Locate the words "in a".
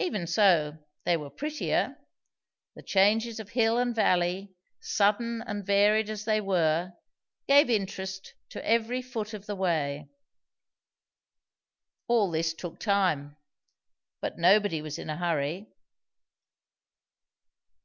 14.96-15.16